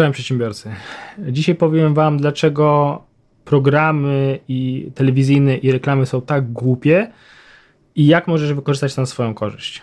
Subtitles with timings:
[0.00, 0.70] Czołem przedsiębiorcy.
[1.18, 3.02] Dzisiaj powiem Wam, dlaczego
[3.44, 7.12] programy i telewizyjne i reklamy są tak głupie
[7.96, 9.82] i jak możesz wykorzystać na swoją korzyść.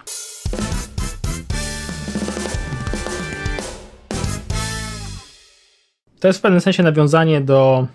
[6.20, 7.88] To jest w pewnym sensie nawiązanie do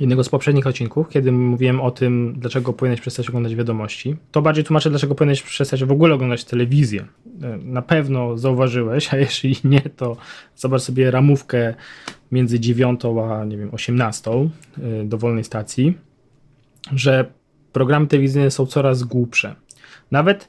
[0.00, 4.16] jednego z poprzednich odcinków, kiedy mówiłem o tym, dlaczego powinieneś przestać oglądać wiadomości.
[4.32, 7.06] To bardziej tłumaczę, dlaczego powinieneś przestać w ogóle oglądać telewizję.
[7.42, 10.16] E, na pewno zauważyłeś, a jeśli nie, to
[10.56, 11.74] zobacz sobie ramówkę
[12.32, 14.48] między 9 a nie wiem, 18 e,
[15.04, 15.94] dowolnej stacji,
[16.92, 17.24] że
[17.72, 19.54] programy telewizyjne są coraz głupsze.
[20.10, 20.48] Nawet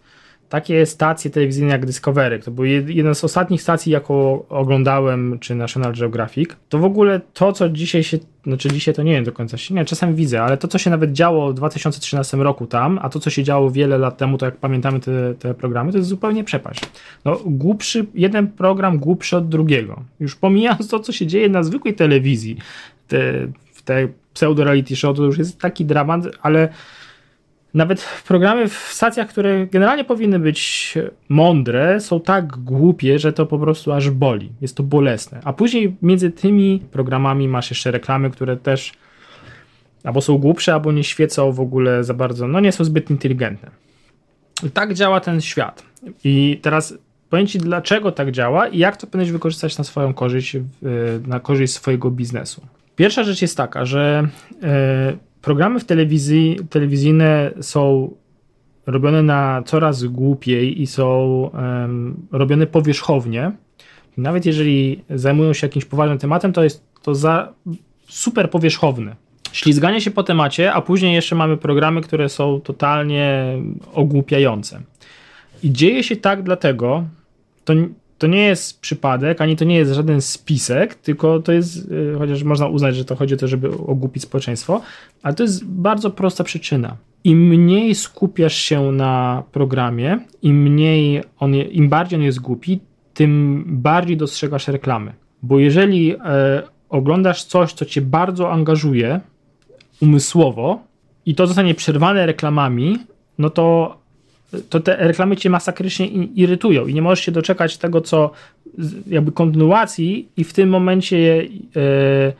[0.49, 5.93] takie stacje telewizyjne jak Discovery, to był jeden z ostatnich stacji, jaką oglądałem, czy National
[5.93, 9.57] Geographic, to w ogóle to, co dzisiaj się, znaczy dzisiaj to nie wiem do końca,
[9.69, 13.19] nie, czasami widzę, ale to, co się nawet działo w 2013 roku tam, a to,
[13.19, 16.43] co się działo wiele lat temu, to jak pamiętamy te, te programy, to jest zupełnie
[16.43, 16.81] przepaść.
[17.25, 20.03] No, głupszy, jeden program głupszy od drugiego.
[20.19, 22.57] Już pomijając to, co się dzieje na zwykłej telewizji,
[23.07, 23.33] te,
[23.85, 26.69] te pseudo-reality show, to już jest taki dramat, ale
[27.77, 30.93] nawet programy w stacjach, które generalnie powinny być
[31.29, 34.51] mądre, są tak głupie, że to po prostu aż boli.
[34.61, 35.39] Jest to bolesne.
[35.43, 38.93] A później między tymi programami masz jeszcze reklamy, które też
[40.03, 43.71] albo są głupsze, albo nie świecą w ogóle za bardzo, no nie są zbyt inteligentne.
[44.73, 45.83] Tak działa ten świat.
[46.23, 46.97] I teraz
[47.29, 50.57] powiem Ci, dlaczego tak działa i jak to powinieneś wykorzystać na swoją korzyść,
[51.27, 52.61] na korzyść swojego biznesu.
[52.95, 54.27] Pierwsza rzecz jest taka, że
[54.63, 58.11] e, programy w telewizji, telewizyjne są
[58.85, 61.07] robione na coraz głupiej i są
[61.53, 63.51] um, robione powierzchownie.
[64.17, 67.53] Nawet jeżeli zajmują się jakimś poważnym tematem, to jest to za
[68.07, 69.15] super powierzchowne.
[69.51, 73.57] Ślizganie się po temacie, a później jeszcze mamy programy, które są totalnie
[73.93, 74.81] ogłupiające.
[75.63, 77.03] I dzieje się tak dlatego,
[77.65, 77.73] to
[78.17, 82.43] to nie jest przypadek, ani to nie jest żaden spisek, tylko to jest, y, chociaż
[82.43, 84.81] można uznać, że to chodzi o to, żeby ogłupić społeczeństwo,
[85.23, 86.95] ale to jest bardzo prosta przyczyna.
[87.23, 92.79] Im mniej skupiasz się na programie, im mniej on, im bardziej on jest głupi,
[93.13, 95.13] tym bardziej dostrzegasz reklamy.
[95.43, 99.19] Bo jeżeli e, oglądasz coś, co cię bardzo angażuje
[100.01, 100.79] umysłowo
[101.25, 102.97] i to zostanie przerwane reklamami,
[103.37, 103.97] no to
[104.69, 108.31] to te reklamy cię masakrycznie irytują i nie możesz się doczekać tego, co
[109.07, 112.33] jakby kontynuacji i w tym momencie yy,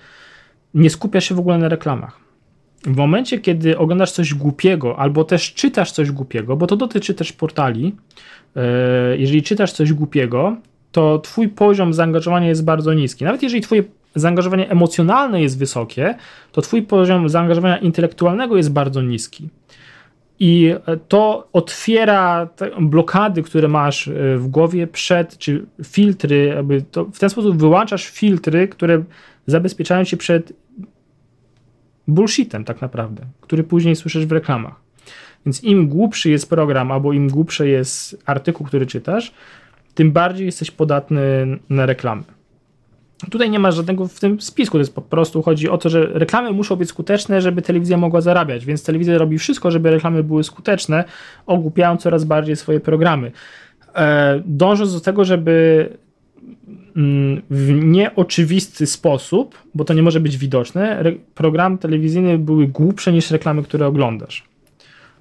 [0.74, 2.20] nie skupiasz się w ogóle na reklamach.
[2.84, 7.34] W momencie, kiedy oglądasz coś głupiego albo też czytasz coś głupiego, bo to dotyczy też
[7.34, 7.96] portali,
[8.56, 8.62] yy,
[9.18, 10.58] jeżeli czytasz coś głupiego,
[10.92, 13.26] to twój poziom zaangażowania jest bardzo niski.
[13.26, 13.84] Nawet jeżeli twoje
[14.16, 16.16] zaangażowanie emocjonalne jest wysokie,
[16.52, 19.50] to twój poziom zaangażowania intelektualnego jest bardzo niski.
[20.40, 20.74] I
[21.08, 22.50] to otwiera
[22.82, 28.08] blokady, które masz e, w głowie przed, czy filtry, aby to, w ten sposób wyłączasz
[28.08, 29.04] filtry, które
[29.46, 30.54] zabezpieczają cię przed
[32.08, 34.76] bullshitem tak naprawdę, który później słyszysz w reklamach.
[35.46, 39.34] Więc im głupszy jest program, albo im głupszy jest artykuł, który czytasz,
[39.94, 42.24] tym bardziej jesteś podatny na reklamy.
[43.32, 46.06] Tutaj nie ma żadnego w tym spisku, to jest po prostu chodzi o to, że
[46.06, 50.44] reklamy muszą być skuteczne, żeby telewizja mogła zarabiać, więc telewizja robi wszystko, żeby reklamy były
[50.44, 51.04] skuteczne,
[51.46, 53.32] ogłupiając coraz bardziej swoje programy.
[53.96, 55.90] E, dążąc do tego, żeby
[56.96, 61.04] mm, w nieoczywisty sposób, bo to nie może być widoczne,
[61.36, 64.44] programy telewizyjne były głupsze niż reklamy, które oglądasz.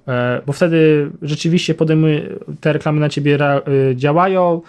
[0.07, 2.21] E, bo wtedy rzeczywiście podejmuje,
[2.61, 3.61] te reklamy na ciebie e,
[3.95, 4.61] działają,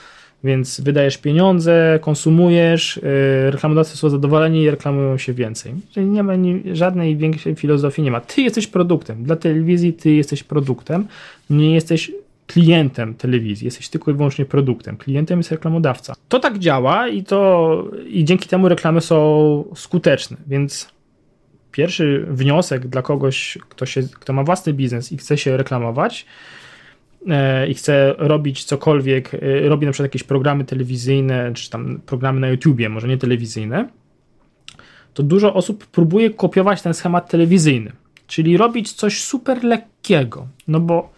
[0.45, 5.75] więc wydajesz pieniądze, konsumujesz, yy, reklamodawcy są zadowoleni i reklamują się więcej.
[5.91, 6.33] Czyli nie ma
[6.73, 8.21] żadnej większej filozofii, nie ma.
[8.21, 9.25] Ty jesteś produktem.
[9.25, 11.07] Dla telewizji ty jesteś produktem,
[11.51, 12.13] nie jesteś
[12.47, 14.97] klientem telewizji, jesteś tylko i wyłącznie produktem.
[14.97, 16.15] Klientem jest reklamodawca.
[16.29, 20.89] To tak działa i to i dzięki temu reklamy są skuteczne, więc
[21.73, 26.27] pierwszy wniosek dla kogoś, kto, się, kto ma własny biznes i chce się reklamować,
[27.69, 32.49] i chce robić cokolwiek, e, robi na przykład jakieś programy telewizyjne, czy tam programy na
[32.49, 33.89] YouTubie, może nie telewizyjne,
[35.15, 37.93] to dużo osób próbuje kopiować ten schemat telewizyjny,
[38.27, 41.13] czyli robić coś super lekkiego, no bo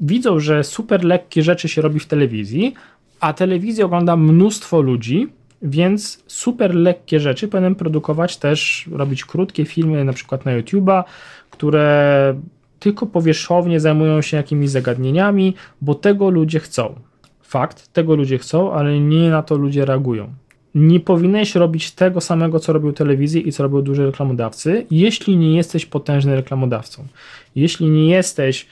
[0.00, 2.74] widzą, że super lekkie rzeczy się robi w telewizji,
[3.20, 5.28] a telewizję ogląda mnóstwo ludzi,
[5.62, 11.04] więc super lekkie rzeczy powinien produkować też, robić krótkie filmy, na przykład na YouTube'a,
[11.50, 12.34] które
[12.80, 16.94] tylko powierzchownie zajmują się jakimiś zagadnieniami, bo tego ludzie chcą.
[17.42, 20.34] Fakt, tego ludzie chcą, ale nie na to ludzie reagują.
[20.74, 25.56] Nie powinieneś robić tego samego, co robią telewizje i co robią duże reklamodawcy, jeśli nie
[25.56, 27.06] jesteś potężnym reklamodawcą.
[27.56, 28.66] Jeśli nie jesteś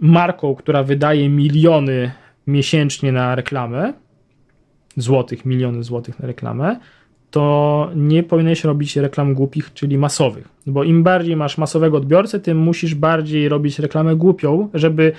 [0.00, 2.12] marką, która wydaje miliony
[2.46, 3.92] miesięcznie na reklamę,
[4.96, 6.80] złotych, miliony złotych na reklamę,
[7.30, 10.48] to nie powinieneś robić reklam głupich, czyli masowych.
[10.66, 15.12] Bo im bardziej masz masowego odbiorcę, tym musisz bardziej robić reklamę głupią, żeby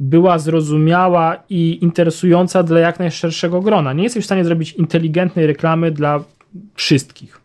[0.00, 3.92] była zrozumiała i interesująca dla jak najszerszego grona.
[3.92, 6.24] Nie jesteś w stanie zrobić inteligentnej reklamy dla
[6.74, 7.43] wszystkich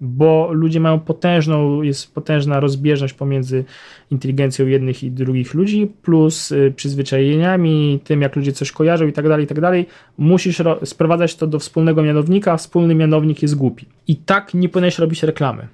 [0.00, 3.64] bo ludzie mają potężną, jest potężna rozbieżność pomiędzy
[4.10, 9.28] inteligencją jednych i drugich ludzi, plus y, przyzwyczajeniami, tym jak ludzie coś kojarzą i tak
[9.28, 9.86] dalej, i tak dalej.
[10.18, 13.86] Musisz sprowadzać to do wspólnego mianownika, a wspólny mianownik jest głupi.
[14.08, 15.68] I tak nie powinieneś robić reklamy.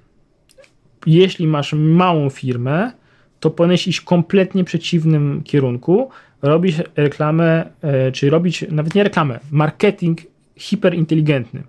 [1.06, 2.93] Jeśli masz małą firmę,
[3.40, 6.11] to powinieneś iść kompletnie przeciwnym kierunku,
[6.43, 10.19] robić reklamę, e, czy robić nawet nie reklamę, marketing
[10.56, 11.62] hiperinteligentny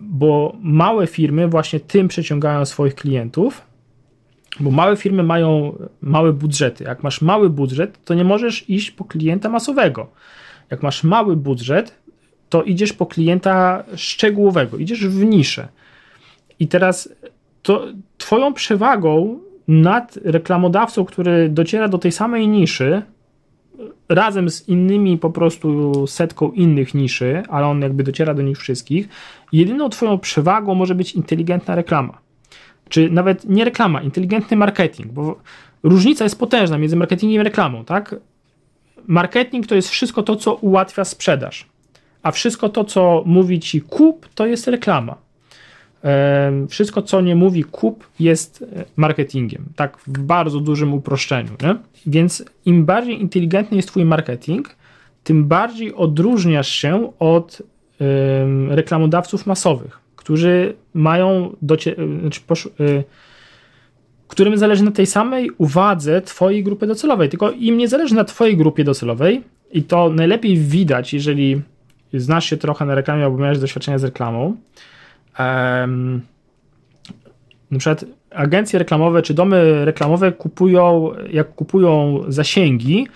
[0.00, 3.62] bo małe firmy właśnie tym przeciągają swoich klientów,
[4.60, 6.84] bo małe firmy mają małe budżety.
[6.84, 10.06] Jak masz mały budżet, to nie możesz iść po klienta masowego.
[10.70, 11.94] Jak masz mały budżet,
[12.48, 15.68] to idziesz po klienta szczegółowego, idziesz w niszę.
[16.60, 17.08] I teraz
[17.62, 17.86] to
[18.18, 23.02] twoją przewagą nad reklamodawcą, który dociera do tej samej niszy,
[24.08, 29.08] razem z innymi po prostu setką innych niszy, ale on jakby dociera do nich wszystkich,
[29.52, 32.18] jedyną twoją przewagą może być inteligentna reklama.
[32.88, 35.38] Czy nawet nie reklama, inteligentny marketing, bo
[35.82, 38.14] różnica jest potężna między marketingiem i reklamą, tak?
[39.06, 41.66] Marketing to jest wszystko to, co ułatwia sprzedaż,
[42.22, 45.27] a wszystko to, co mówi ci kup, to jest reklama.
[46.68, 51.50] Wszystko, co nie mówi kup, jest e, marketingiem, tak w bardzo dużym uproszczeniu.
[51.62, 51.76] Nie?
[52.06, 54.76] Więc im bardziej inteligentny jest Twój marketing,
[55.24, 57.62] tym bardziej odróżniasz się od
[58.68, 62.40] reklamodawców masowych, którzy mają, docie- znaczy
[62.80, 63.04] y,
[64.28, 67.28] którym zależy na tej samej uwadze Twojej grupy docelowej.
[67.28, 69.42] Tylko im nie zależy na Twojej grupie docelowej
[69.72, 71.62] i to najlepiej widać, jeżeli
[72.14, 74.56] znasz się trochę na reklamie albo miałeś doświadczenia z reklamą.
[75.38, 76.20] Um,
[77.70, 83.06] na przykład agencje reklamowe czy domy reklamowe kupują, jak kupują zasięgi,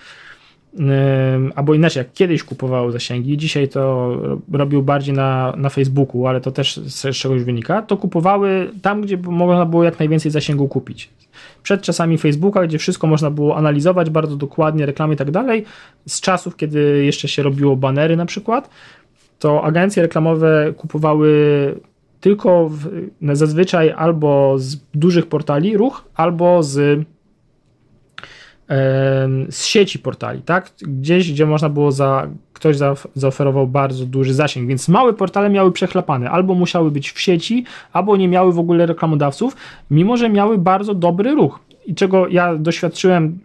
[1.55, 4.15] albo inaczej, jak kiedyś kupowały zasięgi, dzisiaj to
[4.51, 9.17] robił bardziej na, na Facebooku, ale to też z czegoś wynika, to kupowały tam, gdzie
[9.17, 11.09] można było jak najwięcej zasięgu kupić.
[11.63, 15.65] Przed czasami Facebooka, gdzie wszystko można było analizować bardzo dokładnie, reklamy i tak dalej,
[16.07, 18.69] z czasów, kiedy jeszcze się robiło banery na przykład,
[19.39, 21.29] to agencje reklamowe kupowały
[22.23, 22.89] tylko w,
[23.21, 27.05] zazwyczaj albo z dużych portali ruch, albo z
[29.49, 30.71] z sieci portali, tak?
[30.81, 35.71] Gdzieś, gdzie można było za, ktoś za, zaoferował bardzo duży zasięg, więc małe portale miały
[35.71, 39.55] przechlapane, albo musiały być w sieci, albo nie miały w ogóle reklamodawców,
[39.91, 41.59] mimo że miały bardzo dobry ruch.
[41.85, 43.39] I czego ja doświadczyłem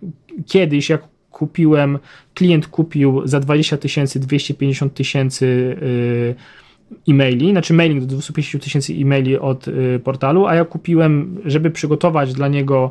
[0.46, 1.98] kiedyś, jak kupiłem,
[2.34, 6.67] klient kupił za 20 tysięcy, 250 tysięcy yy,
[7.08, 12.32] e-maili, znaczy mailing do 250 tysięcy e-maili od yy, portalu, a ja kupiłem, żeby przygotować
[12.32, 12.90] dla niego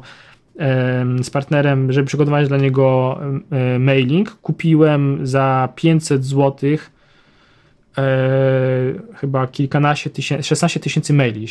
[1.21, 3.19] z partnerem, żeby przygotować dla niego
[3.79, 4.37] mailing.
[4.41, 6.69] Kupiłem za 500 zł
[7.97, 11.47] e, chyba kilkanaście tysięcy, 16 tysięcy maili,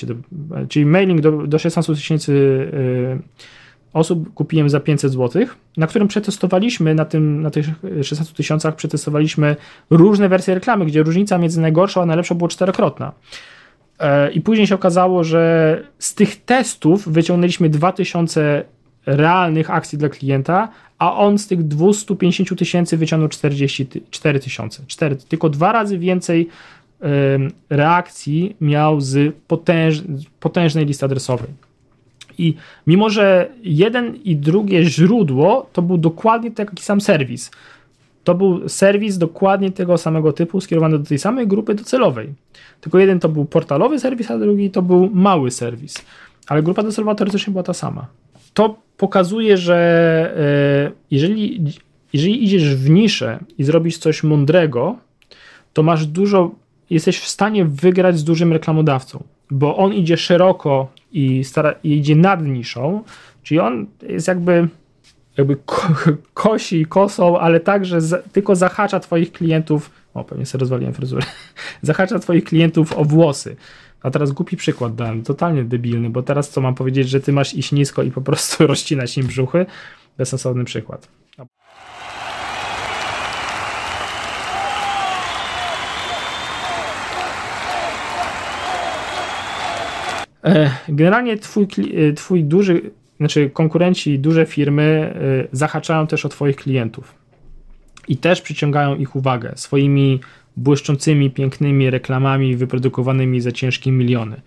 [0.68, 2.32] czyli mailing do, do 16 tysięcy
[2.72, 3.18] e,
[3.96, 5.46] osób kupiłem za 500 zł,
[5.76, 7.66] na którym przetestowaliśmy, na, tym, na tych
[8.02, 9.56] 16 tysiącach przetestowaliśmy
[9.90, 13.12] różne wersje reklamy, gdzie różnica między najgorszą a najlepszą była czterokrotna.
[13.98, 18.64] E, I później się okazało, że z tych testów wyciągnęliśmy 2000
[19.06, 24.82] realnych akcji dla klienta, a on z tych 250 tysięcy wyciągnął 44 tysiące.
[25.28, 26.48] Tylko dwa razy więcej
[27.70, 30.02] reakcji miał z potęż,
[30.40, 31.65] potężnej listy adresowej.
[32.38, 32.54] I
[32.86, 37.50] mimo, że jeden i drugie źródło to był dokładnie taki sam serwis.
[38.24, 42.34] To był serwis dokładnie tego samego typu, skierowany do tej samej grupy docelowej.
[42.80, 45.94] Tylko jeden to był portalowy serwis, a drugi to był mały serwis.
[46.46, 48.06] Ale grupa docelowa teoretycznie była ta sama.
[48.54, 49.76] To pokazuje, że
[50.36, 51.64] e, jeżeli,
[52.12, 54.96] jeżeli idziesz w niszę i zrobisz coś mądrego,
[55.72, 56.50] to masz dużo,
[56.90, 62.42] jesteś w stanie wygrać z dużym reklamodawcą, bo on idzie szeroko i, stara, idzie nad
[62.42, 63.02] niszą,
[63.42, 64.68] czyli on jest jakby
[65.36, 65.88] jakby ko
[66.34, 71.26] kosi kosą, ale także za, tylko zahacza twoich klientów, o pewnie sobie rozwaliłem fryzurę,
[71.82, 73.56] zahacza twoich klientów o włosy.
[74.02, 77.54] A teraz głupi przykład dałem, totalnie debilny, bo teraz co mam powiedzieć, że ty masz
[77.54, 79.66] iść nisko i po prostu rozcinać im brzuchy?
[80.18, 81.08] Bezsensowny przykład.
[81.38, 81.46] E,
[90.88, 91.66] generalnie twój,
[92.08, 97.14] e, twój duży, znaczy konkurenci, duże firmy e, zahaczają też o twoich klientów
[98.08, 100.20] i też przyciągają ich uwagę swoimi
[100.56, 104.40] błyszczącymi, pięknymi reklamami wyprodukowanymi za ciężkie miliony.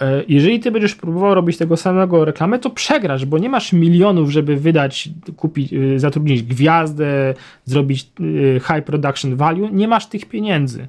[0.00, 4.30] E, jeżeli ty będziesz próbował robić tego samego reklamę, to przegrasz, bo nie masz milionów,
[4.30, 9.68] żeby wydać, kupić, e, zatrudnić gwiazdę, zrobić e, high production value.
[9.72, 10.88] Nie masz tych pieniędzy.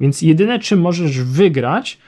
[0.00, 1.98] Więc jedyne, czym możesz wygrać,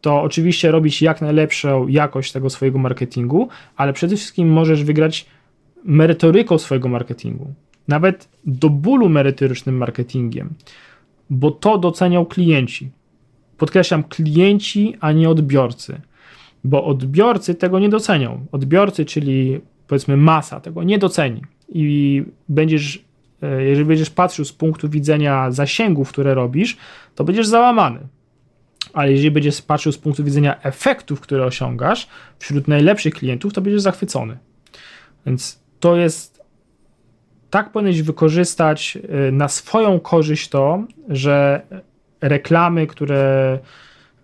[0.00, 5.26] to oczywiście robić jak najlepszą jakość tego swojego marketingu, ale przede wszystkim możesz wygrać
[5.84, 7.54] merytoryką swojego marketingu.
[7.88, 10.54] Nawet do bólu merytorycznym marketingiem,
[11.30, 12.90] bo to docenią klienci.
[13.58, 16.00] Podkreślam, klienci, a nie odbiorcy,
[16.64, 18.46] bo odbiorcy tego nie docenią.
[18.52, 21.42] Odbiorcy, czyli powiedzmy masa, tego nie doceni.
[21.68, 23.04] I będziesz,
[23.42, 26.76] e, jeżeli będziesz patrzył z punktu widzenia zasięgów, które robisz,
[27.14, 27.98] to będziesz załamany.
[28.96, 33.82] Ale jeżeli będziesz patrzył z punktu widzenia efektów, które osiągasz wśród najlepszych klientów, to będziesz
[33.82, 34.38] zachwycony.
[35.26, 36.42] Więc to jest
[37.50, 38.98] tak powinieneś wykorzystać
[39.28, 41.60] e, na swoją korzyść to, że
[42.20, 43.58] reklamy, które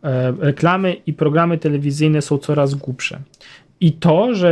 [0.03, 3.21] e, reklamy i programy telewizyjne są coraz głupsze.
[3.81, 4.51] I to, że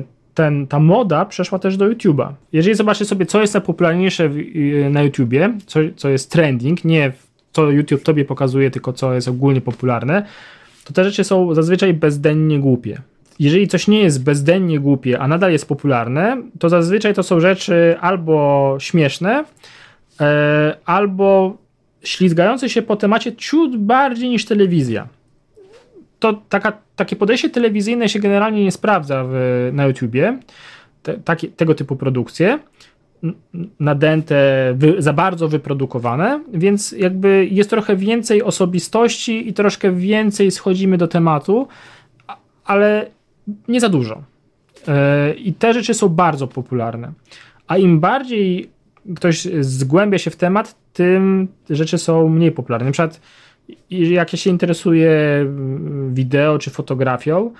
[0.00, 2.32] e, ten, ta moda przeszła też do YouTube'a.
[2.52, 4.30] Jeżeli zobaczysz sobie, co jest najpopularniejsze
[4.90, 7.12] na YouTubie, co, co jest trending, nie
[7.54, 10.26] co YouTube tobie pokazuje, tylko co jest ogólnie popularne,
[10.84, 13.00] to te rzeczy są zazwyczaj bezdennie głupie.
[13.38, 17.96] Jeżeli coś nie jest bezdennie głupie, a nadal jest popularne, to zazwyczaj to są rzeczy
[18.00, 19.44] albo śmieszne,
[20.20, 21.56] e, albo
[22.02, 25.08] ślizgający się po temacie ciut bardziej niż telewizja.
[26.18, 30.38] To taka, takie podejście telewizyjne się generalnie nie sprawdza w, na YouTubie,
[31.02, 32.58] te, takie, tego typu produkcje
[33.80, 40.98] nadęte, wy, za bardzo wyprodukowane, więc jakby jest trochę więcej osobistości i troszkę więcej schodzimy
[40.98, 41.68] do tematu,
[42.64, 43.06] ale
[43.68, 44.22] nie za dużo.
[44.86, 47.12] Yy, I te rzeczy są bardzo popularne.
[47.66, 48.70] A im bardziej
[49.16, 52.86] ktoś zgłębia się w temat, tym rzeczy są mniej popularne.
[52.86, 53.20] Na przykład,
[53.90, 55.10] jak ja się interesuję
[56.08, 57.52] wideo czy fotografią,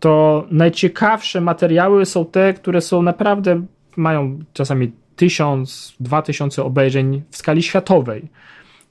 [0.00, 3.62] to najciekawsze materiały są te, które są naprawdę,
[3.96, 8.28] mają czasami tysiąc, dwa tysiące obejrzeń w skali światowej.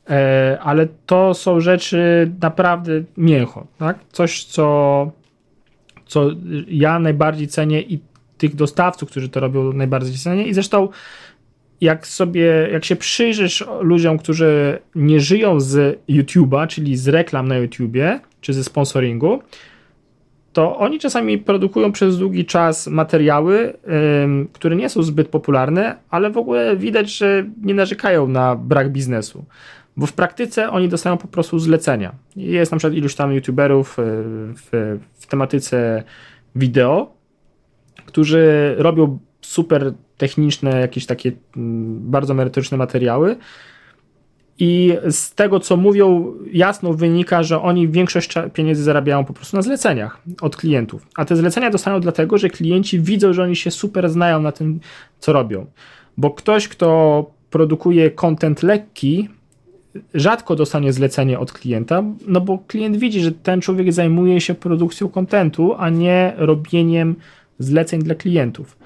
[0.09, 3.99] E, ale to są rzeczy naprawdę mięcho, tak?
[4.11, 5.11] Coś, co,
[6.05, 6.29] co
[6.67, 7.99] ja najbardziej cenię i
[8.37, 10.43] tych dostawców, którzy to robią, najbardziej cenię.
[10.43, 10.89] I zresztą
[11.81, 17.57] jak sobie, jak się przyjrzysz ludziom, którzy nie żyją z YouTube'a, czyli z reklam na
[17.57, 19.39] YouTubie, czy ze sponsoringu,
[20.53, 23.73] to oni czasami produkują przez długi czas materiały,
[24.53, 29.45] które nie są zbyt popularne, ale w ogóle widać, że nie narzekają na brak biznesu.
[29.97, 32.11] Bo w praktyce oni dostają po prostu zlecenia.
[32.35, 34.01] Jest na przykład iluś tam YouTuberów y,
[34.55, 36.03] w, w tematyce
[36.55, 37.13] wideo,
[38.05, 43.35] którzy robią super techniczne, jakieś takie mm, bardzo merytoryczne materiały.
[44.63, 49.61] I z tego, co mówią, jasno wynika, że oni większość pieniędzy zarabiają po prostu na
[49.61, 51.07] zleceniach od klientów.
[51.15, 54.79] A te zlecenia dostają dlatego, że klienci widzą, że oni się super znają na tym,
[55.19, 55.65] co robią.
[56.17, 59.29] Bo ktoś, kto produkuje content lekki,
[60.13, 65.09] rzadko dostanie zlecenie od klienta, no bo klient widzi, że ten człowiek zajmuje się produkcją
[65.09, 67.15] kontentu, a nie robieniem
[67.59, 68.77] zleceń dla klientów.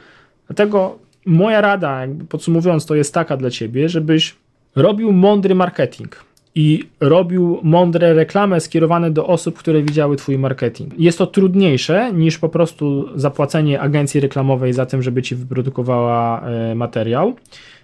[0.48, 4.36] Dlatego moja rada, podsumowując, to jest taka dla ciebie, żebyś
[4.76, 10.94] robił mądry marketing i robił mądre reklamy skierowane do osób, które widziały Twój marketing.
[11.00, 16.76] Jest to trudniejsze niż po prostu zapłacenie agencji reklamowej za tym, żeby Ci wyprodukowała e,
[16.76, 17.36] materiał.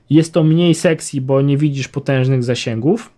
[0.10, 3.14] Jest to mniej sexy, bo nie widzisz potężnych zasięgów,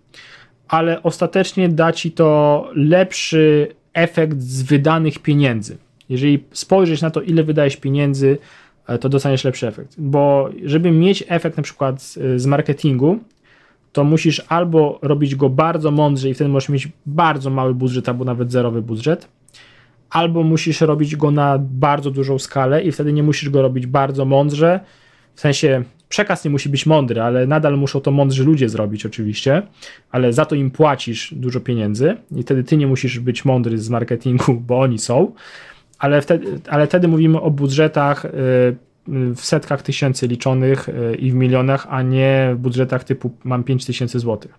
[0.68, 5.78] ale ostatecznie da Ci to lepszy efekt z wydanych pieniędzy.
[6.10, 8.38] Jeżeli spojrzysz na to, ile wydajesz pieniędzy,
[8.88, 9.96] e, to dostaniesz lepszy efekt.
[9.98, 12.02] Bo żeby mieć efekt na przykład
[12.36, 13.20] z marketingu,
[13.94, 18.26] to musisz albo robić go bardzo mądrze i wtedy możesz mieć bardzo mały budżet albo
[18.26, 19.28] nawet zerowy budżet,
[20.10, 24.26] albo musisz robić go na bardzo dużą skalę i wtedy nie musisz go robić bardzo
[24.26, 24.80] mądrze,
[25.36, 29.62] w sensie przekaz nie musi być mądry, ale nadal muszą to mądrzy ludzie zrobić oczywiście,
[30.12, 33.90] ale za to im płacisz dużo pieniędzy i wtedy ty nie musisz być mądry z
[33.90, 35.32] marketingu, bo oni są,
[36.00, 38.30] ale wtedy, ale wtedy mówimy o budżetach y,
[39.08, 43.86] w setkach tysięcy liczonych y, i w milionach, a nie w budżetach typu mam 5
[43.86, 44.54] tysięcy złotych.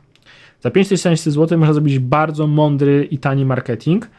[0.61, 4.11] Za 5 tysięcy złotych można zrobić bardzo mądry i tani marketing,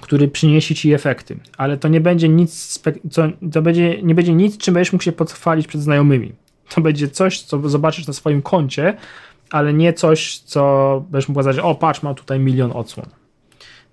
[0.00, 3.22] który przyniesie ci efekty, ale to nie będzie nic, co,
[3.52, 6.32] to będzie, nie będzie nic, czym będziesz mógł się pochwalić przed znajomymi.
[6.68, 8.96] To będzie coś, co zobaczysz na swoim koncie,
[9.50, 13.06] ale nie coś, co będziesz mógł powiedzieć, o patrz, mam tutaj milion odsłon.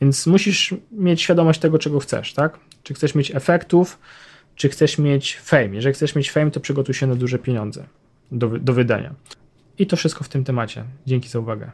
[0.02, 2.60] Więc musisz mieć świadomość tego, czego chcesz, tak?
[2.84, 4.00] Czy chcesz mieć efektów,
[4.56, 5.70] czy chcesz mieć fame.
[5.76, 7.86] Jeżeli chcesz mieć fame, to przygotuj się na duże pieniądze.
[8.32, 9.16] do, do wydania.
[9.80, 10.84] I to wszystko w tym temacie.
[11.06, 11.72] Dzięki za uwagę.